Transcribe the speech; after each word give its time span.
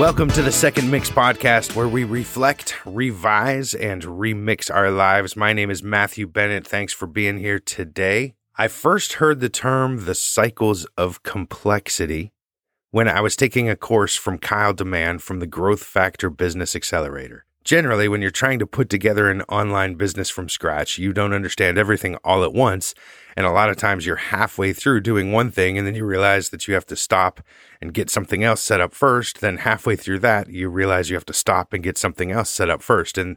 Welcome 0.00 0.30
to 0.30 0.40
the 0.40 0.50
Second 0.50 0.90
Mix 0.90 1.10
podcast, 1.10 1.76
where 1.76 1.86
we 1.86 2.04
reflect, 2.04 2.74
revise, 2.86 3.74
and 3.74 4.02
remix 4.02 4.74
our 4.74 4.90
lives. 4.90 5.36
My 5.36 5.52
name 5.52 5.70
is 5.70 5.82
Matthew 5.82 6.26
Bennett. 6.26 6.66
Thanks 6.66 6.94
for 6.94 7.06
being 7.06 7.36
here 7.36 7.60
today. 7.60 8.34
I 8.56 8.68
first 8.68 9.14
heard 9.14 9.40
the 9.40 9.50
term 9.50 10.06
the 10.06 10.14
cycles 10.14 10.86
of 10.96 11.22
complexity 11.22 12.32
when 12.90 13.08
I 13.08 13.20
was 13.20 13.36
taking 13.36 13.68
a 13.68 13.76
course 13.76 14.16
from 14.16 14.38
Kyle 14.38 14.72
Demand 14.72 15.22
from 15.22 15.38
the 15.38 15.46
Growth 15.46 15.84
Factor 15.84 16.30
Business 16.30 16.74
Accelerator. 16.74 17.44
Generally, 17.64 18.08
when 18.08 18.22
you're 18.22 18.30
trying 18.30 18.58
to 18.58 18.66
put 18.66 18.88
together 18.88 19.30
an 19.30 19.42
online 19.42 19.94
business 19.94 20.30
from 20.30 20.48
scratch, 20.48 20.98
you 20.98 21.12
don't 21.12 21.34
understand 21.34 21.76
everything 21.76 22.16
all 22.24 22.42
at 22.42 22.54
once. 22.54 22.94
And 23.36 23.46
a 23.46 23.52
lot 23.52 23.68
of 23.68 23.76
times 23.76 24.06
you're 24.06 24.16
halfway 24.16 24.72
through 24.72 25.02
doing 25.02 25.30
one 25.30 25.50
thing 25.50 25.76
and 25.76 25.86
then 25.86 25.94
you 25.94 26.04
realize 26.04 26.48
that 26.50 26.66
you 26.66 26.74
have 26.74 26.86
to 26.86 26.96
stop 26.96 27.40
and 27.80 27.92
get 27.92 28.08
something 28.08 28.42
else 28.42 28.62
set 28.62 28.80
up 28.80 28.94
first. 28.94 29.40
Then 29.40 29.58
halfway 29.58 29.94
through 29.94 30.20
that, 30.20 30.48
you 30.48 30.68
realize 30.70 31.10
you 31.10 31.16
have 31.16 31.26
to 31.26 31.34
stop 31.34 31.72
and 31.72 31.82
get 31.82 31.98
something 31.98 32.32
else 32.32 32.50
set 32.50 32.70
up 32.70 32.82
first. 32.82 33.18
And 33.18 33.36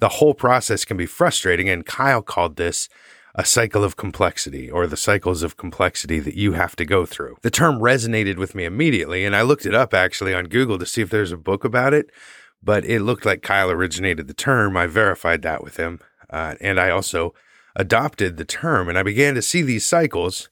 the 0.00 0.08
whole 0.08 0.34
process 0.34 0.84
can 0.84 0.96
be 0.98 1.06
frustrating. 1.06 1.68
And 1.68 1.86
Kyle 1.86 2.22
called 2.22 2.56
this 2.56 2.90
a 3.34 3.44
cycle 3.44 3.82
of 3.82 3.96
complexity 3.96 4.70
or 4.70 4.86
the 4.86 4.96
cycles 4.96 5.42
of 5.42 5.56
complexity 5.56 6.20
that 6.20 6.36
you 6.36 6.52
have 6.52 6.76
to 6.76 6.84
go 6.84 7.06
through. 7.06 7.36
The 7.40 7.50
term 7.50 7.76
resonated 7.76 8.36
with 8.36 8.54
me 8.54 8.64
immediately. 8.64 9.24
And 9.24 9.34
I 9.34 9.40
looked 9.40 9.64
it 9.64 9.74
up 9.74 9.94
actually 9.94 10.34
on 10.34 10.44
Google 10.44 10.78
to 10.78 10.86
see 10.86 11.00
if 11.00 11.08
there's 11.08 11.32
a 11.32 11.38
book 11.38 11.64
about 11.64 11.94
it 11.94 12.10
but 12.62 12.84
it 12.84 13.00
looked 13.00 13.24
like 13.24 13.42
Kyle 13.42 13.70
originated 13.70 14.28
the 14.28 14.34
term. 14.34 14.76
I 14.76 14.86
verified 14.86 15.42
that 15.42 15.64
with 15.64 15.76
him. 15.76 16.00
Uh, 16.30 16.54
and 16.60 16.80
I 16.80 16.90
also 16.90 17.34
adopted 17.76 18.36
the 18.36 18.44
term 18.44 18.88
and 18.88 18.98
I 18.98 19.02
began 19.02 19.34
to 19.34 19.42
see 19.42 19.62
these 19.62 19.84
cycles 19.84 20.48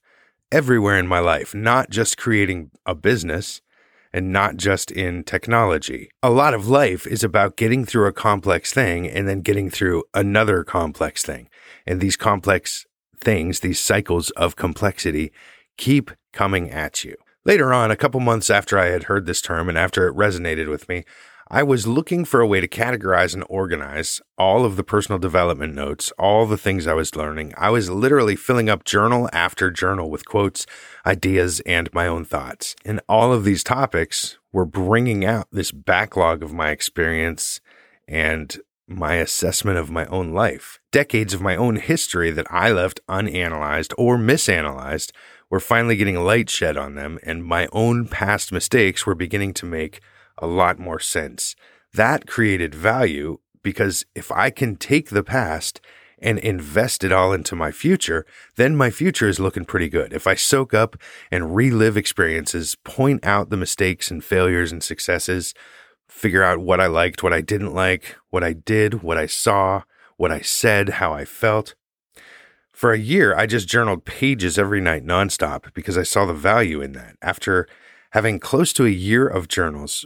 everywhere 0.52 0.98
in 0.98 1.06
my 1.06 1.20
life, 1.20 1.54
not 1.54 1.90
just 1.90 2.18
creating 2.18 2.70
a 2.84 2.94
business 2.94 3.60
and 4.12 4.32
not 4.32 4.56
just 4.56 4.90
in 4.90 5.22
technology. 5.22 6.10
A 6.22 6.30
lot 6.30 6.54
of 6.54 6.68
life 6.68 7.06
is 7.06 7.22
about 7.22 7.56
getting 7.56 7.84
through 7.84 8.06
a 8.06 8.12
complex 8.12 8.72
thing 8.72 9.08
and 9.08 9.28
then 9.28 9.40
getting 9.40 9.70
through 9.70 10.04
another 10.14 10.64
complex 10.64 11.22
thing. 11.22 11.48
And 11.86 12.00
these 12.00 12.16
complex 12.16 12.86
things, 13.18 13.60
these 13.60 13.78
cycles 13.78 14.30
of 14.30 14.56
complexity, 14.56 15.32
keep 15.76 16.10
coming 16.32 16.70
at 16.70 17.04
you. 17.04 17.14
Later 17.44 17.72
on, 17.72 17.90
a 17.90 17.96
couple 17.96 18.20
months 18.20 18.50
after 18.50 18.78
I 18.78 18.86
had 18.86 19.04
heard 19.04 19.26
this 19.26 19.40
term 19.40 19.68
and 19.68 19.78
after 19.78 20.06
it 20.06 20.16
resonated 20.16 20.68
with 20.68 20.88
me, 20.88 21.04
I 21.52 21.64
was 21.64 21.84
looking 21.84 22.24
for 22.24 22.40
a 22.40 22.46
way 22.46 22.60
to 22.60 22.68
categorize 22.68 23.34
and 23.34 23.44
organize 23.48 24.20
all 24.38 24.64
of 24.64 24.76
the 24.76 24.84
personal 24.84 25.18
development 25.18 25.74
notes, 25.74 26.12
all 26.16 26.46
the 26.46 26.56
things 26.56 26.86
I 26.86 26.94
was 26.94 27.16
learning. 27.16 27.54
I 27.56 27.70
was 27.70 27.90
literally 27.90 28.36
filling 28.36 28.68
up 28.68 28.84
journal 28.84 29.28
after 29.32 29.68
journal 29.72 30.10
with 30.10 30.24
quotes, 30.24 30.64
ideas, 31.04 31.58
and 31.66 31.92
my 31.92 32.06
own 32.06 32.24
thoughts. 32.24 32.76
And 32.84 33.00
all 33.08 33.32
of 33.32 33.42
these 33.42 33.64
topics 33.64 34.38
were 34.52 34.64
bringing 34.64 35.24
out 35.24 35.48
this 35.50 35.72
backlog 35.72 36.44
of 36.44 36.52
my 36.52 36.70
experience 36.70 37.60
and 38.06 38.56
my 38.86 39.14
assessment 39.14 39.76
of 39.76 39.90
my 39.90 40.06
own 40.06 40.32
life. 40.32 40.78
Decades 40.92 41.34
of 41.34 41.42
my 41.42 41.56
own 41.56 41.76
history 41.76 42.30
that 42.30 42.46
I 42.48 42.70
left 42.70 43.00
unanalyzed 43.08 43.92
or 43.98 44.16
misanalyzed 44.16 45.10
were 45.50 45.58
finally 45.58 45.96
getting 45.96 46.14
light 46.14 46.48
shed 46.48 46.76
on 46.76 46.94
them, 46.94 47.18
and 47.24 47.44
my 47.44 47.66
own 47.72 48.06
past 48.06 48.52
mistakes 48.52 49.04
were 49.04 49.16
beginning 49.16 49.52
to 49.54 49.66
make 49.66 50.00
a 50.40 50.46
lot 50.46 50.78
more 50.78 51.00
sense. 51.00 51.54
That 51.94 52.26
created 52.26 52.74
value 52.74 53.38
because 53.62 54.04
if 54.14 54.30
I 54.32 54.50
can 54.50 54.76
take 54.76 55.10
the 55.10 55.22
past 55.22 55.80
and 56.22 56.38
invest 56.38 57.02
it 57.02 57.12
all 57.12 57.32
into 57.32 57.56
my 57.56 57.70
future, 57.72 58.26
then 58.56 58.76
my 58.76 58.90
future 58.90 59.28
is 59.28 59.40
looking 59.40 59.64
pretty 59.64 59.88
good. 59.88 60.12
If 60.12 60.26
I 60.26 60.34
soak 60.34 60.74
up 60.74 60.96
and 61.30 61.54
relive 61.54 61.96
experiences, 61.96 62.76
point 62.84 63.24
out 63.24 63.50
the 63.50 63.56
mistakes 63.56 64.10
and 64.10 64.22
failures 64.22 64.70
and 64.70 64.82
successes, 64.82 65.54
figure 66.08 66.42
out 66.42 66.58
what 66.58 66.80
I 66.80 66.86
liked, 66.86 67.22
what 67.22 67.32
I 67.32 67.40
didn't 67.40 67.74
like, 67.74 68.16
what 68.28 68.44
I 68.44 68.52
did, 68.52 69.02
what 69.02 69.16
I 69.16 69.26
saw, 69.26 69.82
what 70.16 70.30
I 70.30 70.40
said, 70.40 70.90
how 70.90 71.14
I 71.14 71.24
felt. 71.24 71.74
For 72.72 72.92
a 72.92 72.98
year, 72.98 73.34
I 73.34 73.46
just 73.46 73.68
journaled 73.68 74.04
pages 74.04 74.58
every 74.58 74.80
night 74.80 75.04
nonstop 75.04 75.72
because 75.74 75.96
I 75.98 76.02
saw 76.02 76.24
the 76.26 76.34
value 76.34 76.80
in 76.80 76.92
that. 76.92 77.16
After 77.22 77.66
having 78.12 78.38
close 78.38 78.72
to 78.74 78.86
a 78.86 78.90
year 78.90 79.26
of 79.26 79.48
journals, 79.48 80.04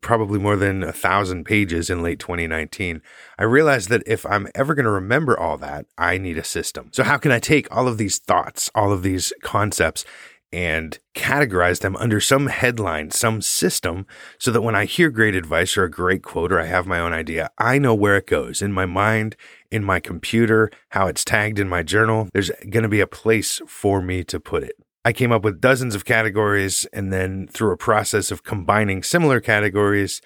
probably 0.00 0.38
more 0.38 0.56
than 0.56 0.82
a 0.82 0.92
thousand 0.92 1.44
pages 1.44 1.90
in 1.90 2.02
late 2.02 2.18
2019, 2.18 3.02
I 3.38 3.44
realized 3.44 3.88
that 3.90 4.02
if 4.06 4.24
I'm 4.26 4.48
ever 4.54 4.74
going 4.74 4.84
to 4.84 4.90
remember 4.90 5.38
all 5.38 5.56
that, 5.58 5.86
I 5.98 6.18
need 6.18 6.38
a 6.38 6.44
system. 6.44 6.90
So, 6.92 7.02
how 7.02 7.18
can 7.18 7.32
I 7.32 7.38
take 7.38 7.74
all 7.74 7.88
of 7.88 7.98
these 7.98 8.18
thoughts, 8.18 8.70
all 8.74 8.92
of 8.92 9.02
these 9.02 9.32
concepts, 9.42 10.04
and 10.52 10.98
categorize 11.14 11.80
them 11.80 11.96
under 11.96 12.20
some 12.20 12.48
headline, 12.48 13.10
some 13.10 13.40
system, 13.40 14.06
so 14.38 14.50
that 14.50 14.60
when 14.60 14.74
I 14.74 14.84
hear 14.84 15.10
great 15.10 15.34
advice 15.34 15.76
or 15.76 15.84
a 15.84 15.90
great 15.90 16.22
quote 16.22 16.52
or 16.52 16.60
I 16.60 16.66
have 16.66 16.86
my 16.86 17.00
own 17.00 17.12
idea, 17.12 17.50
I 17.58 17.78
know 17.78 17.94
where 17.94 18.16
it 18.16 18.26
goes 18.26 18.60
in 18.60 18.72
my 18.72 18.84
mind, 18.84 19.34
in 19.70 19.82
my 19.82 19.98
computer, 19.98 20.70
how 20.90 21.06
it's 21.06 21.24
tagged 21.24 21.58
in 21.58 21.68
my 21.68 21.82
journal. 21.82 22.28
There's 22.32 22.50
going 22.68 22.82
to 22.82 22.88
be 22.88 23.00
a 23.00 23.06
place 23.06 23.60
for 23.66 24.02
me 24.02 24.24
to 24.24 24.38
put 24.38 24.62
it. 24.62 24.76
I 25.04 25.12
came 25.12 25.32
up 25.32 25.42
with 25.42 25.60
dozens 25.60 25.94
of 25.94 26.04
categories, 26.04 26.86
and 26.92 27.12
then 27.12 27.48
through 27.48 27.72
a 27.72 27.76
process 27.76 28.30
of 28.30 28.44
combining 28.44 29.02
similar 29.02 29.40
categories 29.40 30.22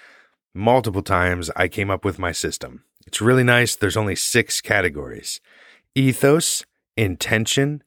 multiple 0.55 1.03
times, 1.03 1.51
I 1.57 1.69
came 1.69 1.91
up 1.91 2.05
with 2.05 2.19
my 2.19 2.33
system. 2.33 2.85
It's 3.07 3.21
really 3.21 3.45
nice. 3.45 3.77
There's 3.77 3.97
only 3.97 4.17
six 4.17 4.61
categories 4.61 5.41
ethos, 5.95 6.65
intention, 6.97 7.83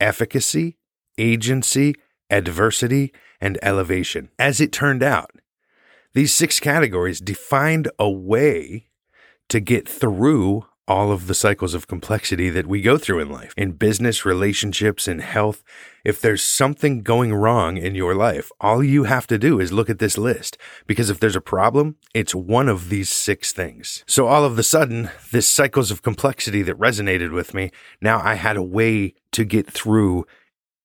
efficacy, 0.00 0.76
agency, 1.16 1.94
adversity, 2.28 3.12
and 3.40 3.58
elevation. 3.62 4.28
As 4.38 4.60
it 4.60 4.72
turned 4.72 5.02
out, 5.02 5.30
these 6.12 6.34
six 6.34 6.60
categories 6.60 7.20
defined 7.20 7.88
a 7.98 8.10
way 8.10 8.88
to 9.48 9.60
get 9.60 9.88
through 9.88 10.66
all 10.86 11.12
of 11.12 11.26
the 11.26 11.34
cycles 11.34 11.74
of 11.74 11.86
complexity 11.86 12.50
that 12.50 12.66
we 12.66 12.82
go 12.82 12.98
through 12.98 13.20
in 13.20 13.30
life, 13.30 13.54
in 13.56 13.72
business, 13.72 14.24
relationships, 14.24 15.08
in 15.08 15.20
health. 15.20 15.62
If 16.04 16.20
there's 16.20 16.42
something 16.42 17.02
going 17.02 17.32
wrong 17.32 17.76
in 17.78 17.94
your 17.94 18.14
life, 18.14 18.52
all 18.60 18.84
you 18.84 19.04
have 19.04 19.26
to 19.28 19.38
do 19.38 19.60
is 19.60 19.72
look 19.72 19.88
at 19.88 19.98
this 19.98 20.18
list. 20.18 20.58
Because 20.86 21.08
if 21.08 21.18
there's 21.20 21.36
a 21.36 21.40
problem, 21.40 21.96
it's 22.12 22.34
one 22.34 22.68
of 22.68 22.90
these 22.90 23.08
six 23.08 23.52
things. 23.52 24.04
So 24.06 24.26
all 24.26 24.44
of 24.44 24.58
a 24.58 24.62
sudden, 24.62 25.10
this 25.32 25.48
cycles 25.48 25.90
of 25.90 26.02
complexity 26.02 26.62
that 26.62 26.78
resonated 26.78 27.32
with 27.32 27.54
me, 27.54 27.70
now 28.00 28.20
I 28.22 28.34
had 28.34 28.56
a 28.56 28.62
way 28.62 29.14
to 29.32 29.44
get 29.44 29.70
through 29.70 30.26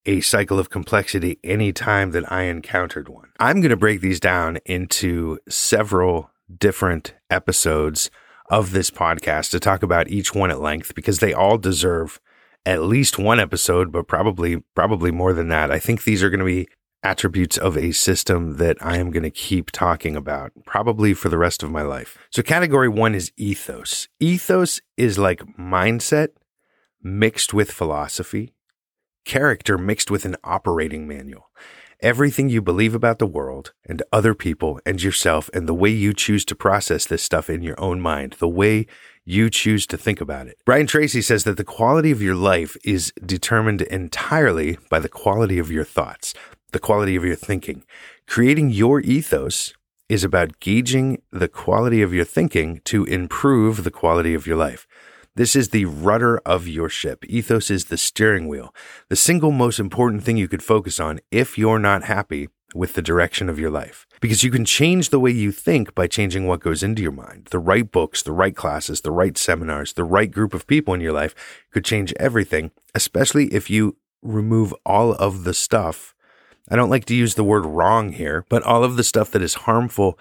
a 0.05 0.21
cycle 0.21 0.59
of 0.59 0.69
complexity 0.69 1.39
anytime 1.43 2.11
that 2.11 2.31
I 2.31 2.43
encountered 2.43 3.09
one. 3.09 3.29
I'm 3.39 3.59
going 3.59 3.69
to 3.69 3.77
break 3.77 3.99
these 3.99 4.21
down 4.21 4.57
into 4.65 5.39
several 5.49 6.31
different 6.57 7.13
episodes 7.29 8.09
of 8.49 8.71
this 8.71 8.89
podcast 8.89 9.51
to 9.51 9.59
talk 9.59 9.83
about 9.83 10.09
each 10.09 10.33
one 10.33 10.51
at 10.51 10.61
length 10.61 10.95
because 10.95 11.19
they 11.19 11.33
all 11.33 11.57
deserve 11.57 12.19
at 12.65 12.83
least 12.83 13.17
one 13.17 13.39
episode, 13.39 13.91
but 13.91 14.07
probably 14.07 14.63
probably 14.75 15.11
more 15.11 15.33
than 15.33 15.49
that. 15.49 15.71
I 15.71 15.79
think 15.79 16.03
these 16.03 16.23
are 16.23 16.29
going 16.29 16.39
to 16.39 16.45
be 16.45 16.67
attributes 17.01 17.57
of 17.57 17.77
a 17.77 17.91
system 17.91 18.57
that 18.57 18.77
I 18.81 18.97
am 18.97 19.11
going 19.11 19.23
to 19.23 19.29
keep 19.29 19.71
talking 19.71 20.15
about 20.15 20.51
probably 20.65 21.13
for 21.13 21.29
the 21.29 21.37
rest 21.37 21.63
of 21.63 21.71
my 21.71 21.81
life. 21.81 22.17
So 22.29 22.41
category 22.41 22.89
1 22.89 23.15
is 23.15 23.31
ethos. 23.37 24.09
Ethos 24.19 24.81
is 24.97 25.17
like 25.17 25.39
mindset 25.57 26.29
mixed 27.01 27.53
with 27.53 27.71
philosophy, 27.71 28.53
character 29.23 29.77
mixed 29.77 30.11
with 30.11 30.25
an 30.25 30.35
operating 30.43 31.07
manual 31.07 31.49
everything 32.01 32.49
you 32.49 32.61
believe 32.61 32.95
about 32.95 33.19
the 33.19 33.27
world 33.27 33.73
and 33.85 34.01
other 34.11 34.33
people 34.33 34.79
and 34.85 35.01
yourself 35.01 35.49
and 35.53 35.67
the 35.67 35.73
way 35.73 35.89
you 35.89 36.13
choose 36.13 36.45
to 36.45 36.55
process 36.55 37.05
this 37.05 37.23
stuff 37.23 37.49
in 37.49 37.61
your 37.61 37.79
own 37.79 37.99
mind, 37.99 38.33
the 38.39 38.47
way 38.47 38.85
you 39.25 39.49
choose 39.49 39.85
to 39.85 39.97
think 39.97 40.21
about 40.21 40.47
it. 40.47 40.57
Brian 40.65 40.87
Tracy 40.87 41.21
says 41.21 41.43
that 41.43 41.57
the 41.57 41.63
quality 41.63 42.11
of 42.11 42.21
your 42.21 42.35
life 42.35 42.75
is 42.83 43.13
determined 43.25 43.81
entirely 43.83 44.77
by 44.89 44.99
the 44.99 45.09
quality 45.09 45.59
of 45.59 45.71
your 45.71 45.83
thoughts, 45.83 46.33
the 46.71 46.79
quality 46.79 47.15
of 47.15 47.25
your 47.25 47.35
thinking. 47.35 47.83
Creating 48.27 48.69
your 48.69 49.01
ethos 49.01 49.73
is 50.07 50.23
about 50.23 50.59
gauging 50.59 51.21
the 51.31 51.47
quality 51.47 52.01
of 52.01 52.13
your 52.13 52.25
thinking 52.25 52.81
to 52.83 53.05
improve 53.05 53.83
the 53.83 53.91
quality 53.91 54.33
of 54.33 54.47
your 54.47 54.57
life. 54.57 54.87
This 55.39 55.55
is 55.55 55.69
the 55.69 55.85
rudder 55.85 56.39
of 56.39 56.67
your 56.67 56.89
ship. 56.89 57.23
Ethos 57.23 57.71
is 57.71 57.85
the 57.85 57.95
steering 57.95 58.49
wheel, 58.49 58.75
the 59.07 59.15
single 59.15 59.51
most 59.51 59.79
important 59.79 60.21
thing 60.21 60.35
you 60.35 60.49
could 60.49 60.61
focus 60.61 60.99
on 60.99 61.21
if 61.31 61.57
you're 61.57 61.79
not 61.79 62.03
happy 62.03 62.49
with 62.75 62.93
the 62.93 63.01
direction 63.01 63.47
of 63.47 63.57
your 63.57 63.69
life. 63.69 64.05
Because 64.19 64.43
you 64.43 64.51
can 64.51 64.65
change 64.65 65.11
the 65.11 65.19
way 65.19 65.31
you 65.31 65.53
think 65.53 65.95
by 65.95 66.07
changing 66.07 66.45
what 66.45 66.59
goes 66.59 66.83
into 66.83 67.01
your 67.01 67.13
mind. 67.13 67.47
The 67.51 67.57
right 67.57 67.89
books, 67.89 68.21
the 68.21 68.33
right 68.33 68.53
classes, 68.53 68.99
the 68.99 69.13
right 69.13 69.37
seminars, 69.37 69.93
the 69.93 70.03
right 70.03 70.29
group 70.29 70.53
of 70.53 70.67
people 70.67 70.93
in 70.93 70.99
your 70.99 71.13
life 71.13 71.33
could 71.71 71.85
change 71.85 72.13
everything, 72.19 72.71
especially 72.93 73.45
if 73.53 73.69
you 73.69 73.95
remove 74.21 74.75
all 74.85 75.13
of 75.13 75.45
the 75.45 75.53
stuff. 75.53 76.13
I 76.69 76.75
don't 76.75 76.89
like 76.89 77.05
to 77.05 77.15
use 77.15 77.35
the 77.35 77.45
word 77.45 77.65
wrong 77.65 78.11
here, 78.11 78.43
but 78.49 78.63
all 78.63 78.83
of 78.83 78.97
the 78.97 79.05
stuff 79.05 79.31
that 79.31 79.41
is 79.41 79.53
harmful 79.53 80.19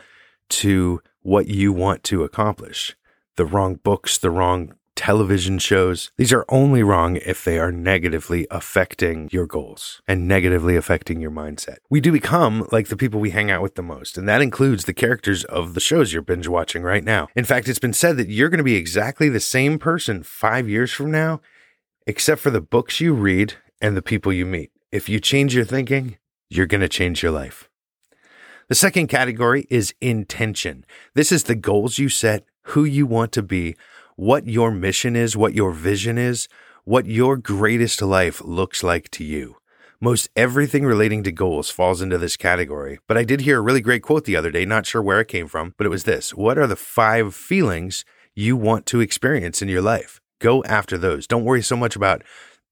to 0.51 1.03
what 1.23 1.49
you 1.49 1.73
want 1.73 2.05
to 2.05 2.23
accomplish 2.23 2.95
the 3.35 3.45
wrong 3.45 3.75
books, 3.75 4.17
the 4.17 4.31
wrong 4.31 4.75
television 4.99 5.61
shows. 5.61 6.11
These 6.17 6.33
are 6.33 6.45
only 6.49 6.83
wrong 6.83 7.21
if 7.25 7.45
they 7.45 7.57
are 7.61 7.71
negatively 7.71 8.49
affecting 8.51 9.29
your 9.31 9.47
goals 9.47 10.03
and 10.09 10.27
negatively 10.27 10.75
affecting 10.75 11.21
your 11.21 11.31
mindset. 11.31 11.77
We 11.89 12.01
do 12.01 12.11
become 12.11 12.67
like 12.73 12.89
the 12.89 12.97
people 12.97 13.21
we 13.21 13.31
hang 13.31 13.49
out 13.49 13.63
with 13.63 13.77
the 13.77 13.83
most, 13.83 14.19
and 14.19 14.29
that 14.29 14.43
includes 14.43 14.87
the 14.87 14.93
characters 14.93 15.45
of 15.45 15.75
the 15.75 15.81
shows 15.81 16.13
you're 16.13 16.21
binge 16.21 16.49
watching 16.49 16.83
right 16.83 17.05
now. 17.05 17.29
In 17.37 17.45
fact, 17.45 17.69
it's 17.69 17.79
been 17.79 17.93
said 17.93 18.17
that 18.17 18.29
you're 18.29 18.49
going 18.49 18.59
to 18.59 18.65
be 18.65 18.75
exactly 18.75 19.29
the 19.29 19.39
same 19.39 19.79
person 19.79 20.25
five 20.25 20.69
years 20.69 20.91
from 20.91 21.13
now, 21.13 21.41
except 22.09 22.41
for 22.41 22.51
the 22.51 22.61
books 22.61 23.01
you 23.01 23.15
read 23.15 23.55
and 23.81 23.97
the 23.97 24.03
people 24.03 24.33
you 24.33 24.45
meet. 24.45 24.73
If 24.91 25.09
you 25.09 25.21
change 25.21 25.55
your 25.55 25.65
thinking, 25.65 26.19
you're 26.51 26.67
going 26.67 26.81
to 26.81 26.89
change 26.89 27.23
your 27.23 27.31
life. 27.31 27.71
The 28.69 28.75
second 28.75 29.07
category 29.07 29.65
is 29.71 29.95
intention. 30.01 30.85
This 31.15 31.31
is 31.31 31.45
the 31.45 31.55
goals 31.55 31.99
you 31.99 32.09
set, 32.09 32.45
who 32.63 32.83
you 32.85 33.07
want 33.07 33.31
to 33.33 33.43
be, 33.43 33.77
what 34.19 34.49
your 34.49 34.73
mission 34.73 35.15
is, 35.15 35.37
what 35.37 35.55
your 35.55 35.71
vision 35.71 36.19
is, 36.19 36.49
what 36.83 37.07
your 37.07 37.37
greatest 37.37 38.03
life 38.03 38.43
looks 38.45 38.83
like 38.83 39.09
to 39.09 39.23
you. 39.23 39.55
Most 40.01 40.29
everything 40.35 40.85
relating 40.85 41.23
to 41.23 41.31
goals 41.31 41.71
falls 41.71 42.03
into 42.03 42.19
this 42.19 42.37
category, 42.37 42.99
but 43.07 43.17
I 43.17 43.23
did 43.23 43.43
hear 43.43 43.59
a 43.59 43.61
really 43.61 43.81
great 43.81 44.03
quote 44.03 44.25
the 44.25 44.35
other 44.35 44.51
day, 44.51 44.65
not 44.65 44.87
sure 44.87 45.01
where 45.01 45.21
it 45.21 45.29
came 45.29 45.47
from, 45.47 45.73
but 45.79 45.87
it 45.87 45.91
was 45.91 46.03
this 46.03 46.35
What 46.35 46.59
are 46.59 46.67
the 46.67 46.75
five 46.75 47.33
feelings 47.33 48.05
you 48.35 48.57
want 48.57 48.87
to 48.87 49.01
experience 49.01 49.63
in 49.63 49.69
your 49.69 49.83
life? 49.83 50.21
Go 50.41 50.65
after 50.65 50.99
those. 50.99 51.29
Don't 51.29 51.45
worry 51.45 51.63
so 51.63 51.77
much 51.77 51.95
about 51.95 52.23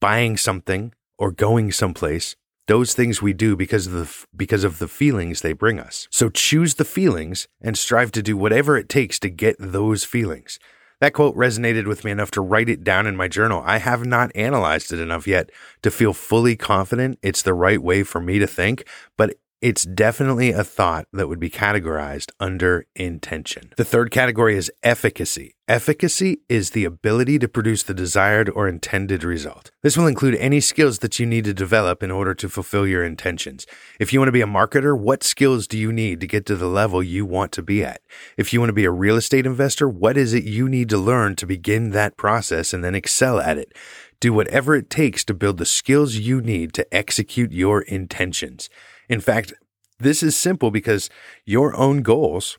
buying 0.01 0.35
something 0.35 0.93
or 1.17 1.31
going 1.31 1.71
someplace. 1.71 2.35
Those 2.67 2.93
things 2.93 3.21
we 3.21 3.31
do 3.31 3.55
because 3.55 3.87
of 3.87 3.93
the 3.93 4.25
because 4.35 4.65
of 4.65 4.79
the 4.79 4.89
feelings 4.89 5.39
they 5.39 5.53
bring 5.53 5.79
us. 5.79 6.09
So 6.11 6.27
choose 6.27 6.75
the 6.75 6.83
feelings 6.83 7.47
and 7.61 7.77
strive 7.77 8.11
to 8.11 8.21
do 8.21 8.35
whatever 8.35 8.77
it 8.77 8.89
takes 8.89 9.17
to 9.19 9.29
get 9.29 9.55
those 9.57 10.03
feelings. 10.03 10.59
That 10.99 11.13
quote 11.13 11.35
resonated 11.35 11.85
with 11.85 12.03
me 12.03 12.11
enough 12.11 12.31
to 12.31 12.41
write 12.41 12.69
it 12.69 12.83
down 12.83 13.05
in 13.05 13.15
my 13.15 13.27
journal. 13.27 13.61
I 13.65 13.77
have 13.77 14.05
not 14.05 14.31
analyzed 14.35 14.91
it 14.91 14.99
enough 14.99 15.27
yet 15.27 15.51
to 15.83 15.91
feel 15.91 16.13
fully 16.13 16.55
confident 16.55 17.19
it's 17.21 17.43
the 17.43 17.53
right 17.53 17.81
way 17.81 18.01
for 18.03 18.19
me 18.19 18.39
to 18.39 18.47
think, 18.47 18.87
but 19.15 19.35
it's 19.61 19.83
definitely 19.83 20.51
a 20.51 20.63
thought 20.63 21.07
that 21.13 21.27
would 21.27 21.39
be 21.39 21.49
categorized 21.49 22.31
under 22.39 22.85
intention. 22.95 23.73
The 23.75 23.85
third 23.85 24.11
category 24.11 24.55
is 24.55 24.71
efficacy. 24.83 25.55
Efficacy 25.67 26.39
is 26.47 26.69
the 26.69 26.85
ability 26.85 27.39
to 27.39 27.47
produce 27.47 27.83
the 27.83 27.93
desired 27.93 28.49
or 28.49 28.67
intended 28.67 29.23
result. 29.23 29.71
This 29.81 29.97
will 29.97 30.07
include 30.07 30.35
any 30.35 30.59
skills 30.59 30.99
that 30.99 31.19
you 31.19 31.25
need 31.25 31.43
to 31.45 31.53
develop 31.53 32.03
in 32.03 32.11
order 32.11 32.33
to 32.35 32.47
fulfill 32.47 32.87
your 32.87 33.03
intentions. 33.03 33.65
If 33.99 34.13
you 34.13 34.19
want 34.19 34.29
to 34.29 34.33
be 34.33 34.41
a 34.41 34.45
marketer, 34.45 34.97
what 34.97 35.23
skills 35.23 35.67
do 35.67 35.77
you 35.77 35.91
need 35.91 36.21
to 36.21 36.27
get 36.27 36.45
to 36.45 36.55
the 36.55 36.67
level 36.67 37.01
you 37.01 37.25
want 37.25 37.51
to 37.53 37.63
be 37.63 37.83
at? 37.83 38.01
If 38.37 38.53
you 38.53 38.59
want 38.59 38.69
to 38.69 38.73
be 38.73 38.85
a 38.85 38.91
real 38.91 39.17
estate 39.17 39.45
investor, 39.45 39.89
what 39.89 40.17
is 40.17 40.33
it 40.33 40.43
you 40.43 40.69
need 40.69 40.89
to 40.89 40.97
learn 40.97 41.35
to 41.37 41.47
begin 41.47 41.89
that 41.91 42.15
process 42.15 42.73
and 42.73 42.83
then 42.83 42.95
excel 42.95 43.39
at 43.39 43.57
it? 43.57 43.73
Do 44.19 44.33
whatever 44.33 44.75
it 44.75 44.89
takes 44.89 45.23
to 45.25 45.33
build 45.33 45.57
the 45.57 45.65
skills 45.65 46.15
you 46.15 46.41
need 46.41 46.73
to 46.75 46.95
execute 46.95 47.51
your 47.51 47.81
intentions. 47.81 48.69
In 49.09 49.21
fact, 49.21 49.53
this 49.99 50.21
is 50.21 50.35
simple 50.35 50.69
because 50.69 51.09
your 51.45 51.75
own 51.75 52.01
goals, 52.01 52.57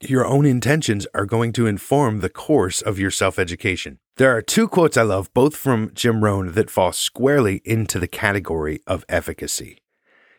your 0.00 0.24
own 0.24 0.46
intentions 0.46 1.06
are 1.14 1.26
going 1.26 1.52
to 1.52 1.66
inform 1.66 2.20
the 2.20 2.30
course 2.30 2.80
of 2.80 2.98
your 2.98 3.10
self 3.10 3.38
education. 3.38 3.98
There 4.16 4.34
are 4.34 4.42
two 4.42 4.68
quotes 4.68 4.96
I 4.96 5.02
love, 5.02 5.32
both 5.34 5.56
from 5.56 5.90
Jim 5.94 6.22
Rohn, 6.22 6.52
that 6.52 6.70
fall 6.70 6.92
squarely 6.92 7.60
into 7.64 7.98
the 7.98 8.06
category 8.06 8.80
of 8.86 9.04
efficacy. 9.08 9.78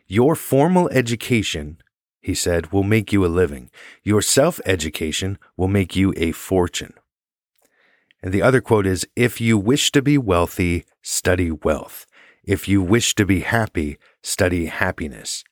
Your 0.06 0.34
formal 0.34 0.88
education, 0.90 1.78
he 2.20 2.34
said, 2.34 2.72
will 2.72 2.84
make 2.84 3.12
you 3.12 3.24
a 3.24 3.28
living. 3.28 3.70
Your 4.02 4.22
self 4.22 4.60
education 4.64 5.38
will 5.56 5.68
make 5.68 5.94
you 5.94 6.14
a 6.16 6.32
fortune. 6.32 6.94
And 8.22 8.32
the 8.32 8.42
other 8.42 8.60
quote 8.60 8.86
is 8.86 9.06
If 9.14 9.40
you 9.40 9.58
wish 9.58 9.92
to 9.92 10.02
be 10.02 10.16
wealthy, 10.16 10.84
study 11.02 11.50
wealth. 11.50 12.06
If 12.46 12.68
you 12.68 12.80
wish 12.80 13.16
to 13.16 13.26
be 13.26 13.40
happy, 13.40 13.98
study 14.22 14.66
happiness. 14.66 15.42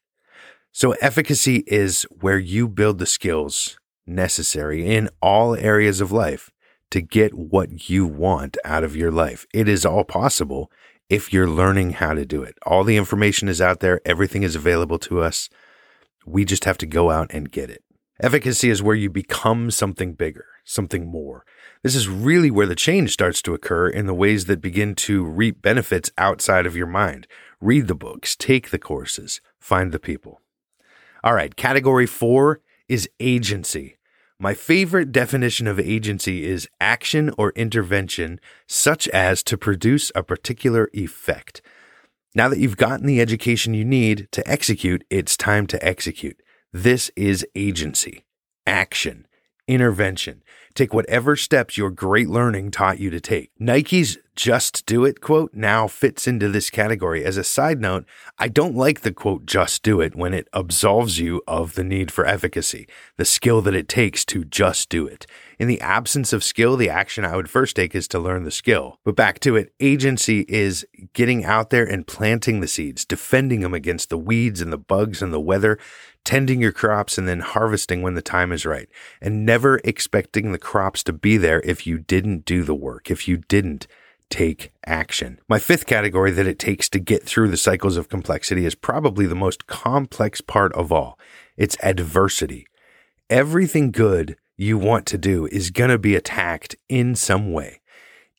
So, 0.71 0.93
efficacy 1.01 1.65
is 1.67 2.03
where 2.21 2.39
you 2.39 2.69
build 2.69 2.99
the 2.99 3.07
skills 3.07 3.79
necessary 4.07 4.87
in 4.87 5.09
all 5.21 5.57
areas 5.57 6.01
of 6.01 6.13
life 6.13 6.51
to 6.91 7.01
get 7.01 7.35
what 7.35 7.89
you 7.91 8.07
want 8.07 8.57
out 8.65 8.85
of 8.85 8.95
your 8.95 9.11
life. 9.11 9.45
It 9.53 9.69
is 9.69 9.85
all 9.85 10.05
possible 10.05 10.71
if 11.11 11.33
you're 11.33 11.49
learning 11.51 11.95
how 11.95 12.15
to 12.15 12.25
do 12.25 12.43
it. 12.43 12.57
All 12.65 12.85
the 12.85 12.97
information 12.97 13.49
is 13.49 13.61
out 13.61 13.81
there, 13.81 14.01
everything 14.05 14.45
is 14.45 14.55
available 14.55 14.99
to 15.01 15.21
us. 15.21 15.49
We 16.25 16.45
just 16.45 16.65
have 16.65 16.79
to 16.79 16.87
go 16.87 17.11
out 17.11 17.31
and 17.31 17.51
get 17.51 17.71
it. 17.71 17.83
Efficacy 18.21 18.71
is 18.71 18.83
where 18.83 18.95
you 18.95 19.11
become 19.11 19.73
something 19.73 20.13
bigger, 20.13 20.47
something 20.65 21.07
more. 21.07 21.45
This 21.85 21.95
is 21.95 22.09
really 22.09 22.51
where 22.51 22.67
the 22.67 22.75
change 22.75 23.13
starts 23.13 23.43
to 23.43 23.53
occur 23.53 23.89
in 23.89 24.07
the 24.07 24.15
ways 24.15 24.47
that 24.47 24.63
begin 24.63 24.95
to 24.95 25.23
reap 25.23 25.61
benefits 25.61 26.11
outside 26.17 26.65
of 26.65 26.75
your 26.75 26.87
mind. 26.87 27.27
Read 27.61 27.89
the 27.89 27.95
books, 27.95 28.35
take 28.35 28.71
the 28.71 28.79
courses, 28.79 29.43
find 29.61 29.93
the 29.93 29.99
people. 29.99 30.41
All 31.23 31.35
right, 31.35 31.55
category 31.55 32.07
four 32.07 32.63
is 32.89 33.07
agency. 33.21 33.99
My 34.39 34.55
favorite 34.55 35.13
definition 35.13 35.67
of 35.67 35.79
agency 35.79 36.47
is 36.47 36.71
action 36.81 37.31
or 37.37 37.51
intervention 37.51 38.41
such 38.67 39.07
as 39.09 39.43
to 39.43 39.59
produce 39.59 40.11
a 40.15 40.23
particular 40.23 40.89
effect. 40.95 41.61
Now 42.35 42.49
that 42.49 42.59
you've 42.59 42.79
gotten 42.79 43.07
the 43.07 43.21
education 43.21 43.75
you 43.75 43.85
need 43.85 44.29
to 44.33 44.51
execute, 44.51 45.05
it's 45.11 45.37
time 45.37 45.67
to 45.67 45.87
execute. 45.87 46.41
This 46.73 47.11
is 47.15 47.47
agency, 47.55 48.25
action, 48.67 49.27
intervention. 49.67 50.43
Take 50.75 50.93
whatever 50.93 51.37
steps 51.37 51.77
your 51.77 51.91
great 51.91 52.29
learning 52.29 52.73
taught 52.73 52.99
you 52.99 53.09
to 53.11 53.21
take. 53.21 53.51
Nike's 53.59 54.19
just 54.35 54.85
do 54.87 55.05
it 55.05 55.21
quote 55.21 55.55
now 55.55 55.87
fits 55.87 56.27
into 56.27 56.49
this 56.49 56.69
category. 56.71 57.25
As 57.25 57.37
a 57.37 57.45
side 57.45 57.81
note, 57.81 58.05
I 58.39 58.49
don't 58.49 58.75
like 58.75 59.03
the 59.03 59.13
quote 59.13 59.47
just 59.47 59.83
do 59.83 60.01
it 60.01 60.17
when 60.17 60.35
it 60.35 60.49
absolves 60.53 61.21
you 61.21 61.43
of 61.47 61.75
the 61.75 61.85
need 61.85 62.11
for 62.11 62.27
efficacy, 62.27 62.89
the 63.17 63.25
skill 63.25 63.61
that 63.63 63.75
it 63.75 63.89
takes 63.89 64.25
to 64.27 64.45
just 64.45 64.89
do 64.89 65.07
it. 65.07 65.27
In 65.59 65.69
the 65.69 65.81
absence 65.81 66.33
of 66.33 66.45
skill, 66.45 66.77
the 66.77 66.91
action 66.91 67.25
I 67.25 67.37
would 67.37 67.51
first 67.51 67.77
take 67.77 67.95
is 67.95 68.09
to 68.09 68.19
learn 68.19 68.45
the 68.45 68.51
skill. 68.51 68.99
But 69.05 69.17
back 69.17 69.39
to 69.41 69.57
it, 69.57 69.73
agency 69.81 70.45
is 70.49 70.87
getting 71.13 71.45
out 71.45 71.71
there 71.71 71.85
and 71.85 72.07
planting 72.07 72.61
the 72.61 72.69
seeds, 72.69 73.05
defending 73.05 73.61
them 73.61 73.75
against 73.75 74.11
the 74.11 74.19
weeds 74.19 74.61
and 74.61 74.73
the 74.73 74.79
bugs 74.79 75.23
and 75.23 75.33
the 75.33 75.41
weather, 75.41 75.79
tending 76.25 76.61
your 76.61 76.73
crops 76.73 77.19
and 77.19 77.29
then 77.29 77.41
harvesting 77.41 78.03
when 78.03 78.15
the 78.15 78.23
time 78.23 78.51
is 78.51 78.67
right, 78.67 78.89
and 79.21 79.47
never 79.47 79.81
expecting 79.85 80.53
the 80.53 80.59
crops 80.59 81.03
to 81.05 81.13
be 81.13 81.37
there 81.37 81.61
if 81.61 81.87
you 81.87 81.99
didn't 81.99 82.45
do 82.45 82.63
the 82.63 82.75
work, 82.75 83.11
if 83.11 83.29
you 83.29 83.37
didn't 83.37 83.87
take 84.31 84.73
action. 84.87 85.39
My 85.49 85.59
fifth 85.59 85.87
category 85.87 86.31
that 86.33 86.47
it 86.47 86.59
takes 86.59 86.89
to 86.89 86.99
get 86.99 87.23
through 87.23 87.51
the 87.51 87.57
cycles 87.57 87.97
of 87.97 88.09
complexity 88.09 88.65
is 88.65 88.75
probably 88.75 89.27
the 89.27 89.35
most 89.35 89.67
complex 89.67 90.41
part 90.41 90.73
of 90.73 90.91
all. 90.91 91.19
It's 91.57 91.77
adversity. 91.83 92.67
Everything 93.31 93.91
good 93.91 94.37
you 94.57 94.79
want 94.79 95.07
to 95.07 95.19
do 95.19 95.47
is 95.47 95.71
going 95.71 95.91
to 95.91 95.99
be 95.99 96.15
attacked 96.15 96.77
in 96.89 97.15
some 97.15 97.53
way. 97.53 97.81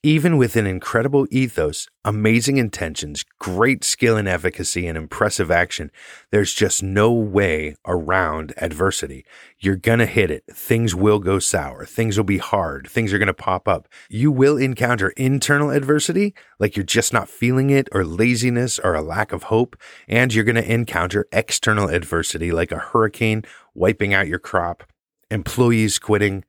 Even 0.02 0.36
with 0.36 0.54
an 0.54 0.68
incredible 0.68 1.26
ethos, 1.32 1.88
amazing 2.04 2.58
intentions, 2.58 3.24
great 3.40 3.82
skill 3.82 4.16
and 4.16 4.28
efficacy, 4.28 4.86
and 4.86 4.96
impressive 4.96 5.50
action, 5.50 5.90
there's 6.30 6.54
just 6.54 6.80
no 6.80 7.12
way 7.12 7.74
around 7.84 8.54
adversity. 8.58 9.26
You're 9.58 9.74
going 9.74 9.98
to 9.98 10.06
hit 10.06 10.30
it. 10.30 10.44
Things 10.52 10.94
will 10.94 11.18
go 11.18 11.40
sour. 11.40 11.84
Things 11.84 12.16
will 12.16 12.24
be 12.24 12.38
hard. 12.38 12.86
Things 12.88 13.12
are 13.12 13.18
going 13.18 13.26
to 13.26 13.34
pop 13.34 13.66
up. 13.66 13.88
You 14.08 14.30
will 14.30 14.56
encounter 14.56 15.08
internal 15.16 15.70
adversity, 15.70 16.34
like 16.60 16.76
you're 16.76 16.84
just 16.84 17.12
not 17.12 17.28
feeling 17.28 17.70
it, 17.70 17.88
or 17.90 18.04
laziness, 18.04 18.78
or 18.78 18.94
a 18.94 19.02
lack 19.02 19.32
of 19.32 19.44
hope. 19.44 19.76
And 20.06 20.32
you're 20.32 20.44
going 20.44 20.54
to 20.54 20.72
encounter 20.72 21.26
external 21.32 21.88
adversity, 21.88 22.52
like 22.52 22.70
a 22.70 22.78
hurricane 22.78 23.42
wiping 23.74 24.14
out 24.14 24.28
your 24.28 24.38
crop, 24.38 24.84
employees 25.30 25.98
quitting, 25.98 26.44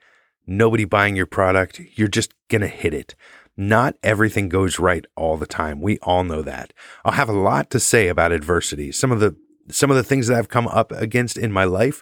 nobody 0.45 0.85
buying 0.85 1.15
your 1.15 1.25
product. 1.25 1.81
You're 1.95 2.07
just 2.07 2.33
going 2.49 2.61
to 2.61 2.67
hit 2.67 2.93
it. 2.93 3.15
Not 3.57 3.95
everything 4.03 4.49
goes 4.49 4.77
right 4.77 5.05
all 5.15 5.37
the 5.37 5.47
time. 5.47 5.81
We 5.81 5.97
all 5.99 6.23
know 6.23 6.43
that. 6.43 6.73
I'll 7.03 7.13
have 7.13 7.29
a 7.29 7.33
lot 7.33 7.71
to 7.71 7.79
say 7.79 8.07
about 8.07 8.31
adversity. 8.31 8.91
Some 8.91 9.11
of 9.11 9.19
the 9.19 9.35
some 9.69 9.91
of 9.91 9.97
the 9.97 10.03
things 10.03 10.27
that 10.27 10.37
I've 10.37 10.47
come 10.47 10.67
up 10.67 10.93
against 10.93 11.37
in 11.37 11.51
my 11.51 11.65
life 11.65 12.01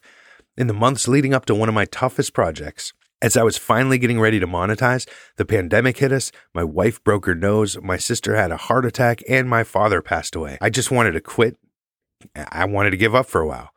in 0.55 0.67
the 0.67 0.73
months 0.73 1.07
leading 1.07 1.33
up 1.33 1.45
to 1.45 1.55
one 1.55 1.69
of 1.69 1.73
my 1.73 1.85
toughest 1.85 2.33
projects. 2.33 2.93
As 3.21 3.35
I 3.35 3.43
was 3.43 3.57
finally 3.57 3.97
getting 3.97 4.19
ready 4.19 4.39
to 4.39 4.45
monetize, 4.45 5.07
the 5.37 5.45
pandemic 5.45 5.97
hit 5.97 6.11
us, 6.11 6.31
my 6.53 6.63
wife 6.63 7.03
broke 7.03 7.25
her 7.25 7.33
nose, 7.33 7.77
my 7.81 7.97
sister 7.97 8.35
had 8.35 8.51
a 8.51 8.57
heart 8.57 8.85
attack, 8.85 9.23
and 9.27 9.49
my 9.49 9.63
father 9.63 10.01
passed 10.01 10.35
away. 10.35 10.57
I 10.61 10.69
just 10.69 10.91
wanted 10.91 11.13
to 11.13 11.21
quit. 11.21 11.57
I 12.35 12.65
wanted 12.65 12.91
to 12.91 12.97
give 12.97 13.15
up 13.15 13.25
for 13.25 13.41
a 13.41 13.47
while. 13.47 13.71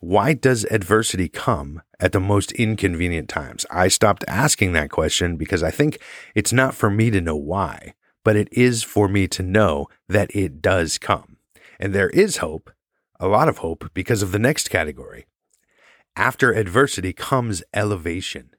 Why 0.00 0.34
does 0.34 0.64
adversity 0.70 1.28
come 1.28 1.80
at 1.98 2.12
the 2.12 2.20
most 2.20 2.52
inconvenient 2.52 3.28
times? 3.30 3.64
I 3.70 3.88
stopped 3.88 4.24
asking 4.28 4.72
that 4.72 4.90
question 4.90 5.36
because 5.36 5.62
I 5.62 5.70
think 5.70 5.98
it's 6.34 6.52
not 6.52 6.74
for 6.74 6.90
me 6.90 7.10
to 7.10 7.20
know 7.20 7.36
why, 7.36 7.94
but 8.22 8.36
it 8.36 8.48
is 8.52 8.82
for 8.82 9.08
me 9.08 9.26
to 9.28 9.42
know 9.42 9.86
that 10.08 10.34
it 10.34 10.60
does 10.60 10.98
come. 10.98 11.38
And 11.80 11.94
there 11.94 12.10
is 12.10 12.38
hope, 12.38 12.70
a 13.18 13.26
lot 13.26 13.48
of 13.48 13.58
hope, 13.58 13.90
because 13.94 14.22
of 14.22 14.32
the 14.32 14.38
next 14.38 14.68
category. 14.68 15.26
After 16.14 16.52
adversity 16.52 17.14
comes 17.14 17.62
elevation. 17.72 18.50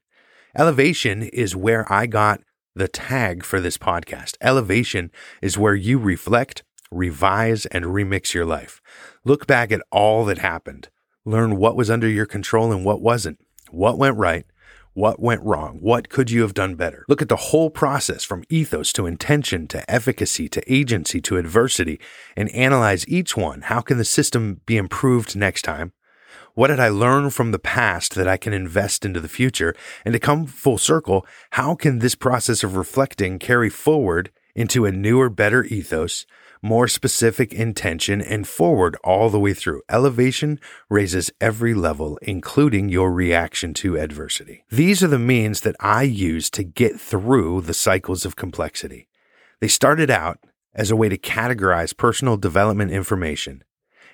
Elevation 0.56 1.22
is 1.22 1.54
where 1.54 1.90
I 1.92 2.06
got 2.06 2.40
the 2.74 2.88
tag 2.88 3.44
for 3.44 3.60
this 3.60 3.78
podcast. 3.78 4.36
Elevation 4.40 5.12
is 5.40 5.58
where 5.58 5.74
you 5.74 5.98
reflect, 5.98 6.64
revise, 6.90 7.66
and 7.66 7.84
remix 7.84 8.34
your 8.34 8.44
life. 8.44 8.80
Look 9.24 9.46
back 9.46 9.70
at 9.70 9.82
all 9.92 10.24
that 10.24 10.38
happened. 10.38 10.88
Learn 11.28 11.58
what 11.58 11.76
was 11.76 11.90
under 11.90 12.08
your 12.08 12.24
control 12.24 12.72
and 12.72 12.86
what 12.86 13.02
wasn't. 13.02 13.38
What 13.70 13.98
went 13.98 14.16
right? 14.16 14.46
What 14.94 15.20
went 15.20 15.42
wrong? 15.42 15.76
What 15.82 16.08
could 16.08 16.30
you 16.30 16.40
have 16.40 16.54
done 16.54 16.74
better? 16.74 17.04
Look 17.06 17.20
at 17.20 17.28
the 17.28 17.36
whole 17.36 17.68
process 17.68 18.24
from 18.24 18.44
ethos 18.48 18.94
to 18.94 19.04
intention 19.04 19.68
to 19.68 19.90
efficacy 19.90 20.48
to 20.48 20.72
agency 20.72 21.20
to 21.20 21.36
adversity 21.36 22.00
and 22.34 22.48
analyze 22.52 23.06
each 23.08 23.36
one. 23.36 23.60
How 23.60 23.82
can 23.82 23.98
the 23.98 24.06
system 24.06 24.62
be 24.64 24.78
improved 24.78 25.36
next 25.36 25.66
time? 25.66 25.92
What 26.54 26.68
did 26.68 26.80
I 26.80 26.88
learn 26.88 27.28
from 27.28 27.50
the 27.50 27.58
past 27.58 28.14
that 28.14 28.26
I 28.26 28.38
can 28.38 28.54
invest 28.54 29.04
into 29.04 29.20
the 29.20 29.28
future? 29.28 29.74
And 30.06 30.14
to 30.14 30.18
come 30.18 30.46
full 30.46 30.78
circle, 30.78 31.26
how 31.50 31.74
can 31.74 31.98
this 31.98 32.14
process 32.14 32.64
of 32.64 32.74
reflecting 32.74 33.38
carry 33.38 33.68
forward 33.68 34.30
into 34.54 34.86
a 34.86 34.92
newer, 34.92 35.28
better 35.28 35.62
ethos, 35.64 36.24
more 36.62 36.88
specific 36.88 37.52
intention, 37.52 38.20
and 38.20 38.46
forward 38.46 38.96
all 39.04 39.30
the 39.30 39.40
way 39.40 39.54
through? 39.54 39.82
Elevation 39.88 40.58
raises 40.88 41.30
every 41.40 41.74
level, 41.74 42.18
including 42.22 42.88
your 42.88 43.12
reaction 43.12 43.74
to 43.74 43.98
adversity. 43.98 44.64
These 44.70 45.02
are 45.02 45.08
the 45.08 45.18
means 45.18 45.60
that 45.60 45.76
I 45.80 46.02
use 46.02 46.50
to 46.50 46.62
get 46.62 47.00
through 47.00 47.62
the 47.62 47.74
cycles 47.74 48.24
of 48.24 48.36
complexity. 48.36 49.08
They 49.60 49.68
started 49.68 50.10
out 50.10 50.38
as 50.74 50.90
a 50.90 50.96
way 50.96 51.08
to 51.08 51.18
categorize 51.18 51.96
personal 51.96 52.36
development 52.36 52.92
information 52.92 53.64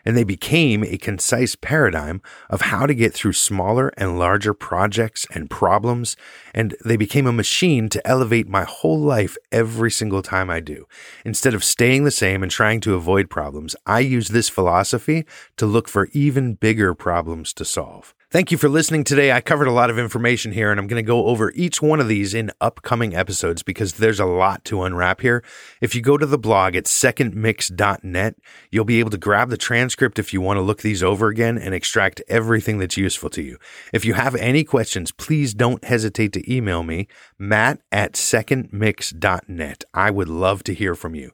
and 0.05 0.17
they 0.17 0.25
became 0.25 0.85
a 0.85 0.99
concise 0.99 1.57
paradigm 1.57 2.21
of 2.51 2.63
how 2.63 2.87
to 2.87 2.95
get 2.95 3.15
through 3.15 3.33
smaller 3.33 3.93
and 3.97 4.19
larger 4.19 4.55
projects 4.55 5.27
and 5.31 5.51
problems, 5.51 6.17
and 6.53 6.77
they 6.85 6.97
became 6.97 7.27
a 7.27 7.33
machine 7.33 7.89
to 7.89 8.07
elevate 8.07 8.49
my 8.49 8.65
whole 8.65 8.99
life 8.99 9.37
every 9.51 9.91
single 9.91 10.23
time 10.23 10.51
I 10.51 10.61
do. 10.61 10.87
Instead 11.25 11.55
of 11.55 11.65
staying 11.65 12.05
the 12.05 12.11
same 12.11 12.43
and 12.43 12.51
trying 12.51 12.81
to 12.81 12.95
avoid 12.95 13.31
problems, 13.31 13.77
I 13.87 14.01
use 14.01 14.29
this 14.29 14.49
philosophy 14.49 15.25
to 15.57 15.67
look 15.67 15.89
for 15.89 16.09
even 16.13 16.55
bigger 16.55 16.95
problems 16.95 17.53
to 17.55 17.65
solve. 17.65 18.15
Thank 18.35 18.51
you 18.51 18.59
for 18.59 18.69
listening 18.69 19.05
today. 19.05 19.31
I 19.31 19.41
covered 19.41 19.69
a 19.69 19.73
lot 19.73 19.91
of 19.91 19.99
information 20.01 20.51
here, 20.51 20.73
and 20.73 20.81
I'm 20.81 20.89
going 20.89 21.01
to 21.01 21.07
go 21.07 21.27
over 21.27 21.53
each 21.55 21.81
one 21.81 22.01
of 22.01 22.09
these 22.09 22.35
in 22.35 22.51
upcoming 22.61 23.15
episodes 23.15 23.63
because 23.63 23.93
there's 23.93 24.19
a 24.19 24.25
lot 24.25 24.65
to 24.65 24.83
unwrap 24.83 25.21
here. 25.21 25.45
If 25.81 25.95
you 25.95 26.03
go 26.03 26.19
to 26.19 26.27
the 26.27 26.37
blog 26.37 26.75
at 26.75 26.87
secondmix.net, 26.87 28.35
you'll 28.73 28.85
be 28.85 28.99
able 28.99 29.11
to 29.11 29.19
grab 29.19 29.51
the 29.51 29.57
transcript 29.57 30.19
if 30.19 30.33
you 30.33 30.41
want 30.41 30.57
to 30.57 30.63
look 30.63 30.83
these 30.83 31.01
over 31.01 31.29
again 31.29 31.57
and 31.57 31.77
extract 31.77 32.23
everything 32.27 32.79
that's 32.79 32.97
useful 32.97 33.31
to 33.31 33.41
you. 33.41 33.57
If 33.93 34.05
you 34.05 34.15
have 34.15 34.35
any 34.35 34.65
questions, 34.65 35.13
please 35.13 35.55
don't 35.55 35.85
hesitate 35.85 36.33
to 36.33 36.53
email 36.53 36.83
me, 36.83 37.07
matt 37.39 37.83
at 37.93 38.15
secondmix.net. 38.15 39.85
I 39.95 40.11
would 40.11 40.29
love 40.29 40.65
to 40.65 40.75
hear 40.75 40.97
from 40.97 41.15
you. 41.15 41.31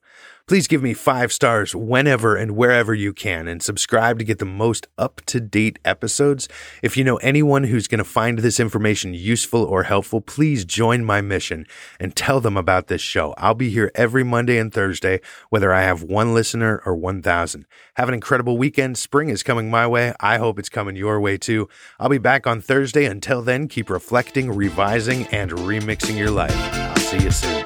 Please 0.50 0.66
give 0.66 0.82
me 0.82 0.94
five 0.94 1.32
stars 1.32 1.76
whenever 1.76 2.34
and 2.34 2.56
wherever 2.56 2.92
you 2.92 3.12
can 3.12 3.46
and 3.46 3.62
subscribe 3.62 4.18
to 4.18 4.24
get 4.24 4.40
the 4.40 4.44
most 4.44 4.88
up 4.98 5.20
to 5.26 5.38
date 5.38 5.78
episodes. 5.84 6.48
If 6.82 6.96
you 6.96 7.04
know 7.04 7.18
anyone 7.18 7.62
who's 7.62 7.86
going 7.86 8.00
to 8.00 8.04
find 8.04 8.40
this 8.40 8.58
information 8.58 9.14
useful 9.14 9.62
or 9.62 9.84
helpful, 9.84 10.20
please 10.20 10.64
join 10.64 11.04
my 11.04 11.20
mission 11.20 11.68
and 12.00 12.16
tell 12.16 12.40
them 12.40 12.56
about 12.56 12.88
this 12.88 13.00
show. 13.00 13.32
I'll 13.38 13.54
be 13.54 13.70
here 13.70 13.92
every 13.94 14.24
Monday 14.24 14.58
and 14.58 14.74
Thursday, 14.74 15.20
whether 15.50 15.72
I 15.72 15.82
have 15.82 16.02
one 16.02 16.34
listener 16.34 16.82
or 16.84 16.96
1,000. 16.96 17.64
Have 17.94 18.08
an 18.08 18.14
incredible 18.14 18.58
weekend. 18.58 18.98
Spring 18.98 19.28
is 19.28 19.44
coming 19.44 19.70
my 19.70 19.86
way. 19.86 20.14
I 20.18 20.38
hope 20.38 20.58
it's 20.58 20.68
coming 20.68 20.96
your 20.96 21.20
way 21.20 21.38
too. 21.38 21.68
I'll 22.00 22.08
be 22.08 22.18
back 22.18 22.48
on 22.48 22.60
Thursday. 22.60 23.04
Until 23.04 23.40
then, 23.40 23.68
keep 23.68 23.88
reflecting, 23.88 24.50
revising, 24.50 25.28
and 25.28 25.52
remixing 25.52 26.18
your 26.18 26.32
life. 26.32 26.56
I'll 26.56 26.96
see 26.96 27.22
you 27.22 27.30
soon. 27.30 27.64